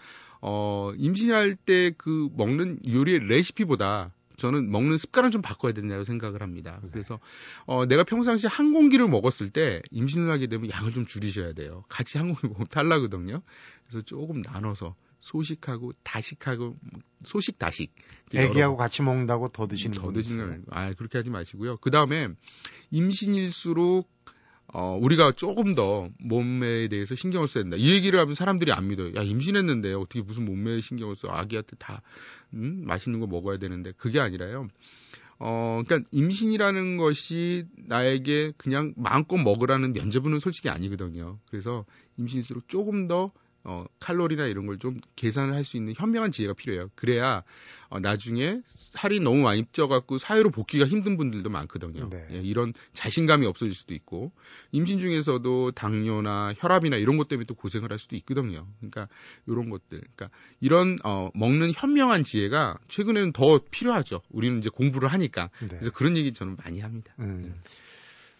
[0.45, 6.79] 어, 임신할 때 그 먹는 요리의 레시피보다 저는 먹는 습관을 좀 바꿔야 된다고 생각을 합니다.
[6.83, 6.89] 네.
[6.91, 7.19] 그래서
[7.65, 11.85] 어, 내가 평상시 한 공기를 먹었을 때 임신을 하게 되면 양을 좀 줄이셔야 돼요.
[11.87, 13.41] 같이 한 공기 먹으면 탈라거든요.
[13.87, 16.75] 그래서 조금 나눠서 소식하고 다식하고
[17.23, 17.93] 소식 다식
[18.33, 21.77] 애기하고 같이 먹는다고 더 드시는 더 드시는 아, 그렇게 하지 마시고요.
[21.77, 22.27] 그 다음에
[22.91, 24.09] 임신일수록
[24.73, 27.77] 어, 우리가 조금 더 몸매에 대해서 신경을 써야 된다.
[27.77, 29.13] 이 얘기를 하면 사람들이 안 믿어요.
[29.15, 31.27] 야, 임신했는데 어떻게 무슨 몸매에 신경을 써?
[31.29, 32.01] 아기한테 다,
[32.55, 33.91] 음, 맛있는 거 먹어야 되는데.
[33.95, 34.67] 그게 아니라요.
[35.37, 41.37] 어, 그러니까 임신이라는 것이 나에게 그냥 마음껏 먹으라는 면제부는 솔직히 아니거든요.
[41.51, 41.85] 그래서
[42.17, 43.31] 임신일수록 조금 더
[43.65, 46.89] 어, 칼로리나 이런 걸 좀 계산을 할 수 있는 현명한 지혜가 필요해요.
[46.95, 47.43] 그래야
[47.89, 52.09] 어, 나중에 살이 너무 많이 쪄갖고 사회로 복귀가 힘든 분들도 많거든요.
[52.09, 52.25] 네.
[52.31, 54.31] 예, 이런 자신감이 없어질 수도 있고
[54.71, 58.67] 임신 중에서도 당뇨나 혈압이나 이런 것 때문에 또 고생을 할 수도 있거든요.
[58.79, 59.07] 그러니까
[59.47, 64.21] 이런 것들, 그러니까 이런 어, 먹는 현명한 지혜가 최근에는 더 필요하죠.
[64.29, 65.67] 우리는 이제 공부를 하니까 네.
[65.67, 67.13] 그래서 그런 얘기 저는 많이 합니다.
[67.19, 67.61] 음.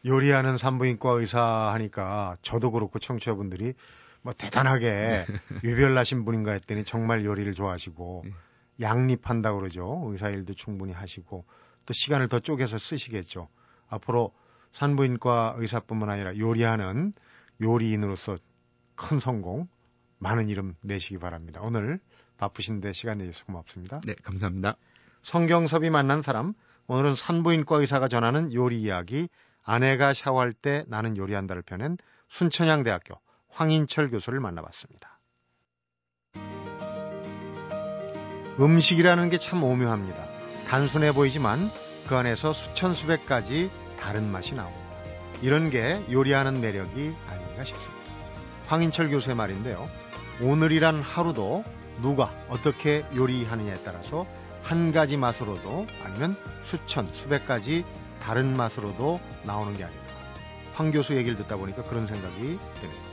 [0.05, 3.73] 요리하는 산부인과 의사 하니까 저도 그렇고 청취자분들이
[4.23, 5.25] 뭐 대단하게
[5.63, 8.31] 유별나신 분인가 했더니 정말 요리를 좋아하시고 예.
[8.81, 10.03] 양립한다고 그러죠.
[10.07, 11.45] 의사 일도 충분히 하시고
[11.85, 13.49] 또 시간을 더 쪼개서 쓰시겠죠.
[13.89, 14.33] 앞으로
[14.71, 17.13] 산부인과 의사뿐만 아니라 요리하는
[17.61, 18.37] 요리인으로서
[18.95, 19.67] 큰 성공,
[20.17, 21.61] 많은 이름 내시기 바랍니다.
[21.61, 21.99] 오늘
[22.37, 24.01] 바쁘신데 시간 내주셔서 고맙습니다.
[24.05, 24.77] 네, 감사합니다.
[25.21, 26.53] 성경섭이 만난 사람
[26.87, 29.29] 오늘은 산부인과 의사가 전하는 요리 이야기
[29.63, 31.97] 아내가 샤워할 때 나는 요리한다를 펴낸
[32.29, 33.15] 순천향대학교
[33.53, 35.19] 황인철 교수를 만나봤습니다.
[38.59, 40.23] 음식이라는 게 참 오묘합니다.
[40.67, 41.69] 단순해 보이지만
[42.07, 44.83] 그 안에서 수천 수백 가지 다른 맛이 나옵니다.
[45.41, 48.03] 이런 게 요리하는 매력이 아닌가 싶습니다.
[48.67, 49.85] 황인철 교수의 말인데요.
[50.41, 51.63] 오늘이란 하루도
[52.01, 54.25] 누가 어떻게 요리하느냐에 따라서
[54.63, 57.85] 한 가지 맛으로도 아니면 수천, 수백 가지
[58.21, 60.03] 다른 맛으로도 나오는 게 아닐까.
[60.73, 63.12] 황 교수 얘기를 듣다 보니까 그런 생각이 드네요.